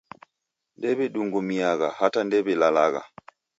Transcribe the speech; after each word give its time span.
Ndew'idungumiagha 0.77 1.87
hata 1.99 2.19
ndew'ilalagha. 2.25 3.01